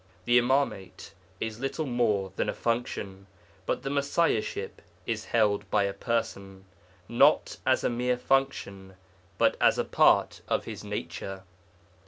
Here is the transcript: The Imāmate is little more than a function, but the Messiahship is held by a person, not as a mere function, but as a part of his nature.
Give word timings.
The 0.25 0.39
Imāmate 0.39 1.11
is 1.39 1.59
little 1.59 1.85
more 1.85 2.33
than 2.35 2.49
a 2.49 2.55
function, 2.55 3.27
but 3.67 3.83
the 3.83 3.91
Messiahship 3.91 4.81
is 5.05 5.25
held 5.25 5.69
by 5.69 5.83
a 5.83 5.93
person, 5.93 6.65
not 7.07 7.57
as 7.67 7.83
a 7.83 7.89
mere 7.91 8.17
function, 8.17 8.95
but 9.37 9.55
as 9.61 9.77
a 9.77 9.85
part 9.85 10.41
of 10.47 10.65
his 10.65 10.83
nature. 10.83 11.43